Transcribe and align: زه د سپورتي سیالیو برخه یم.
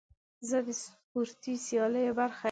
زه 0.49 0.57
د 0.65 0.67
سپورتي 0.81 1.53
سیالیو 1.65 2.17
برخه 2.19 2.37
یم. 2.39 2.39